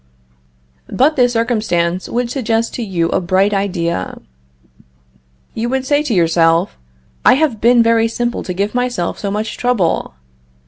[0.89, 4.19] But this circumstance would suggest to you a bright idea.
[5.53, 6.75] You would say to yourself:
[7.23, 10.15] "I have been very simple to give myself so much trouble.